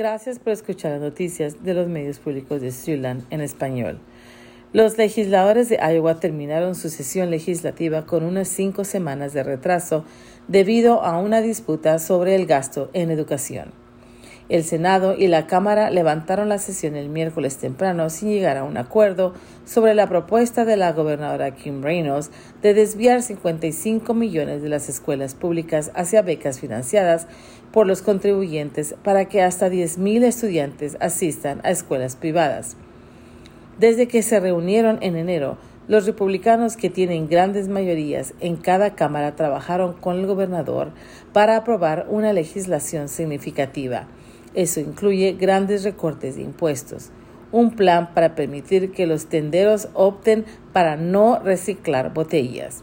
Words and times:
Gracias 0.00 0.38
por 0.38 0.52
escuchar 0.52 0.92
las 0.92 1.00
noticias 1.00 1.64
de 1.64 1.74
los 1.74 1.88
medios 1.88 2.20
públicos 2.20 2.60
de 2.60 2.70
Siouxland 2.70 3.24
en 3.30 3.40
español. 3.40 3.98
Los 4.72 4.96
legisladores 4.96 5.68
de 5.68 5.78
Iowa 5.78 6.20
terminaron 6.20 6.76
su 6.76 6.88
sesión 6.88 7.32
legislativa 7.32 8.06
con 8.06 8.22
unas 8.22 8.46
cinco 8.46 8.84
semanas 8.84 9.32
de 9.32 9.42
retraso 9.42 10.04
debido 10.46 11.02
a 11.02 11.18
una 11.18 11.40
disputa 11.40 11.98
sobre 11.98 12.36
el 12.36 12.46
gasto 12.46 12.90
en 12.92 13.10
educación. 13.10 13.72
El 14.48 14.64
Senado 14.64 15.14
y 15.14 15.26
la 15.26 15.46
Cámara 15.46 15.90
levantaron 15.90 16.48
la 16.48 16.56
sesión 16.56 16.96
el 16.96 17.10
miércoles 17.10 17.58
temprano 17.58 18.08
sin 18.08 18.30
llegar 18.30 18.56
a 18.56 18.64
un 18.64 18.78
acuerdo 18.78 19.34
sobre 19.66 19.94
la 19.94 20.08
propuesta 20.08 20.64
de 20.64 20.78
la 20.78 20.92
gobernadora 20.92 21.54
Kim 21.54 21.82
Reynolds 21.82 22.30
de 22.62 22.72
desviar 22.72 23.20
55 23.20 24.14
millones 24.14 24.62
de 24.62 24.70
las 24.70 24.88
escuelas 24.88 25.34
públicas 25.34 25.90
hacia 25.94 26.22
becas 26.22 26.60
financiadas 26.60 27.26
por 27.72 27.86
los 27.86 28.00
contribuyentes 28.00 28.94
para 29.04 29.26
que 29.26 29.42
hasta 29.42 29.68
10.000 29.68 30.24
estudiantes 30.24 30.96
asistan 30.98 31.60
a 31.62 31.70
escuelas 31.70 32.16
privadas. 32.16 32.78
Desde 33.78 34.08
que 34.08 34.22
se 34.22 34.40
reunieron 34.40 34.96
en 35.02 35.16
enero, 35.16 35.58
los 35.88 36.06
republicanos 36.06 36.78
que 36.78 36.88
tienen 36.88 37.28
grandes 37.28 37.68
mayorías 37.68 38.32
en 38.40 38.56
cada 38.56 38.94
Cámara 38.94 39.36
trabajaron 39.36 39.92
con 39.92 40.16
el 40.16 40.26
gobernador 40.26 40.92
para 41.34 41.56
aprobar 41.56 42.06
una 42.08 42.32
legislación 42.32 43.10
significativa 43.10 44.06
eso 44.54 44.80
incluye 44.80 45.32
grandes 45.32 45.84
recortes 45.84 46.36
de 46.36 46.42
impuestos, 46.42 47.10
un 47.52 47.70
plan 47.70 48.12
para 48.14 48.34
permitir 48.34 48.92
que 48.92 49.06
los 49.06 49.26
tenderos 49.26 49.88
opten 49.94 50.44
para 50.72 50.96
no 50.96 51.38
reciclar 51.38 52.12
botellas, 52.12 52.82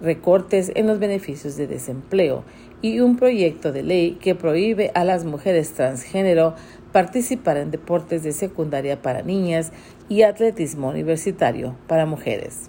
recortes 0.00 0.70
en 0.74 0.86
los 0.86 0.98
beneficios 0.98 1.56
de 1.56 1.66
desempleo. 1.66 2.44
Y 2.82 3.00
un 3.00 3.16
proyecto 3.16 3.72
de 3.72 3.82
ley 3.82 4.18
que 4.20 4.34
prohíbe 4.34 4.90
a 4.94 5.04
las 5.04 5.24
mujeres 5.24 5.72
transgénero 5.72 6.54
participar 6.92 7.56
en 7.56 7.70
deportes 7.70 8.22
de 8.22 8.32
secundaria 8.32 9.00
para 9.00 9.22
niñas 9.22 9.72
y 10.08 10.22
atletismo 10.22 10.90
universitario 10.90 11.76
para 11.88 12.04
mujeres. 12.04 12.68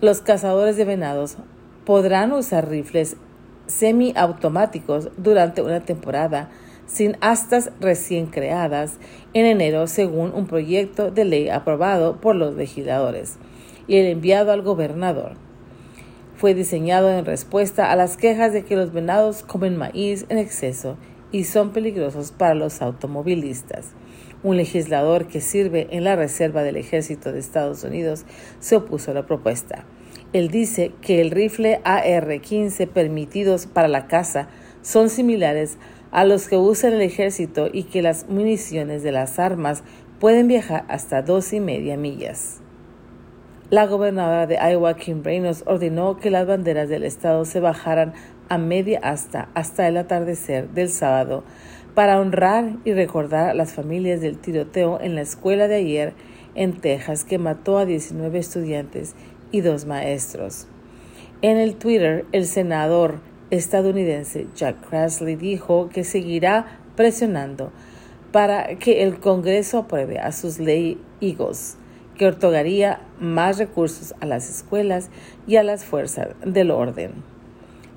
Los 0.00 0.22
cazadores 0.22 0.76
de 0.76 0.86
venados 0.86 1.36
podrán 1.84 2.32
usar 2.32 2.68
rifles 2.68 3.16
semiautomáticos 3.66 5.10
durante 5.18 5.60
una 5.60 5.80
temporada 5.80 6.48
sin 6.88 7.16
astas 7.20 7.70
recién 7.80 8.26
creadas 8.26 8.98
en 9.34 9.46
enero 9.46 9.86
según 9.86 10.32
un 10.34 10.46
proyecto 10.46 11.12
de 11.12 11.24
ley 11.24 11.48
aprobado 11.48 12.20
por 12.20 12.34
los 12.34 12.56
legisladores 12.56 13.36
y 13.86 13.96
el 13.96 14.06
enviado 14.06 14.50
al 14.50 14.62
gobernador. 14.62 15.34
Fue 16.34 16.54
diseñado 16.54 17.10
en 17.10 17.24
respuesta 17.24 17.92
a 17.92 17.96
las 17.96 18.16
quejas 18.16 18.52
de 18.52 18.64
que 18.64 18.76
los 18.76 18.92
venados 18.92 19.42
comen 19.42 19.76
maíz 19.76 20.24
en 20.28 20.38
exceso 20.38 20.96
y 21.30 21.44
son 21.44 21.72
peligrosos 21.72 22.32
para 22.32 22.54
los 22.54 22.80
automovilistas. 22.80 23.92
Un 24.42 24.56
legislador 24.56 25.26
que 25.26 25.40
sirve 25.40 25.88
en 25.90 26.04
la 26.04 26.16
Reserva 26.16 26.62
del 26.62 26.76
Ejército 26.76 27.32
de 27.32 27.40
Estados 27.40 27.82
Unidos 27.82 28.24
se 28.60 28.76
opuso 28.76 29.10
a 29.10 29.14
la 29.14 29.26
propuesta. 29.26 29.84
Él 30.32 30.48
dice 30.48 30.92
que 31.02 31.20
el 31.20 31.32
rifle 31.32 31.80
AR-15 31.84 32.86
permitidos 32.88 33.66
para 33.66 33.88
la 33.88 34.06
caza 34.06 34.48
son 34.82 35.10
similares 35.10 35.76
a 35.76 35.97
los 36.12 36.48
que 36.48 36.56
usan 36.56 36.94
el 36.94 37.02
ejército 37.02 37.68
y 37.72 37.84
que 37.84 38.02
las 38.02 38.28
municiones 38.28 39.02
de 39.02 39.12
las 39.12 39.38
armas 39.38 39.82
pueden 40.18 40.48
viajar 40.48 40.84
hasta 40.88 41.22
dos 41.22 41.52
y 41.52 41.60
media 41.60 41.96
millas. 41.96 42.60
La 43.70 43.86
gobernadora 43.86 44.46
de 44.46 44.56
Iowa, 44.56 44.96
Kim 44.96 45.22
Reynolds, 45.22 45.62
ordenó 45.66 46.18
que 46.18 46.30
las 46.30 46.46
banderas 46.46 46.88
del 46.88 47.04
estado 47.04 47.44
se 47.44 47.60
bajaran 47.60 48.14
a 48.48 48.56
media 48.56 48.98
asta 49.02 49.50
hasta 49.54 49.86
el 49.86 49.98
atardecer 49.98 50.70
del 50.70 50.88
sábado 50.88 51.44
para 51.94 52.18
honrar 52.18 52.76
y 52.84 52.94
recordar 52.94 53.50
a 53.50 53.54
las 53.54 53.74
familias 53.74 54.20
del 54.22 54.38
tiroteo 54.38 54.98
en 55.02 55.14
la 55.14 55.20
escuela 55.20 55.68
de 55.68 55.76
ayer 55.76 56.14
en 56.54 56.80
Texas 56.80 57.24
que 57.24 57.38
mató 57.38 57.76
a 57.76 57.84
19 57.84 58.38
estudiantes 58.38 59.14
y 59.52 59.60
dos 59.60 59.84
maestros. 59.84 60.66
En 61.42 61.56
el 61.56 61.76
Twitter, 61.76 62.24
el 62.32 62.46
senador 62.46 63.20
estadounidense 63.50 64.46
Jack 64.54 64.88
Crassley 64.88 65.36
dijo 65.36 65.88
que 65.88 66.04
seguirá 66.04 66.78
presionando 66.96 67.72
para 68.32 68.76
que 68.76 69.02
el 69.02 69.20
Congreso 69.20 69.78
apruebe 69.78 70.18
a 70.18 70.32
sus 70.32 70.58
leyes 70.58 70.98
que 72.16 72.26
otorgaría 72.26 73.00
más 73.20 73.58
recursos 73.58 74.14
a 74.20 74.26
las 74.26 74.50
escuelas 74.50 75.08
y 75.46 75.56
a 75.56 75.62
las 75.62 75.84
fuerzas 75.84 76.28
del 76.44 76.70
orden. 76.70 77.12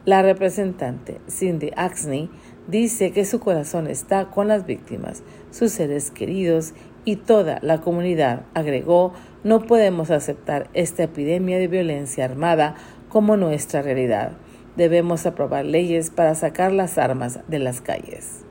La 0.06 0.22
representante 0.22 1.20
Cindy 1.30 1.72
Axney 1.76 2.30
dice 2.68 3.12
que 3.12 3.26
su 3.26 3.40
corazón 3.40 3.88
está 3.88 4.30
con 4.30 4.48
las 4.48 4.66
víctimas, 4.66 5.24
sus 5.52 5.72
seres 5.72 6.12
queridos 6.12 6.74
y 7.06 7.18
toda 7.18 7.60
la 7.62 7.82
comunidad. 7.82 8.44
Agregó, 8.54 9.14
no 9.44 9.62
podemos 9.62 10.12
aceptar 10.12 10.70
esta 10.74 11.04
epidemia 11.04 11.58
de 11.58 11.68
violencia 11.68 12.26
armada 12.26 12.76
como 13.10 13.38
nuestra 13.38 13.82
realidad. 13.82 14.34
Debemos 14.78 15.26
aprobar 15.26 15.66
leyes 15.66 16.10
para 16.10 16.36
sacar 16.36 16.72
las 16.72 16.98
armas 16.98 17.40
de 17.48 17.60
las 17.60 17.82
calles. 17.82 18.46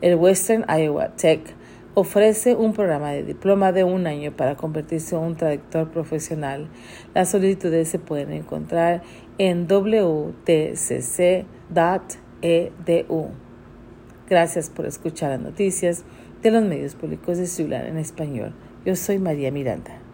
El 0.00 0.16
Western 0.16 0.64
Iowa 0.68 1.08
Tech 1.16 1.40
ofrece 1.94 2.54
un 2.54 2.72
programa 2.72 3.10
de 3.10 3.24
diploma 3.24 3.72
de 3.72 3.84
un 3.84 4.06
año 4.06 4.32
para 4.36 4.56
convertirse 4.56 5.16
en 5.16 5.22
un 5.22 5.36
traductor 5.36 5.90
profesional. 5.90 6.68
Las 7.14 7.30
solicitudes 7.30 7.88
se 7.88 7.98
pueden 7.98 8.32
encontrar 8.32 9.02
en 9.38 9.66
wtcc.edu. 9.66 10.34
Gracias 14.28 14.70
por 14.70 14.86
escuchar 14.86 15.30
las 15.30 15.40
noticias 15.40 16.04
de 16.42 16.50
los 16.50 16.62
medios 16.62 16.94
públicos 16.94 17.38
de 17.38 17.46
Ciudad 17.46 17.86
en 17.86 17.98
español. 17.98 18.54
Yo 18.84 18.94
soy 18.96 19.18
María 19.18 19.50
Miranda. 19.50 20.09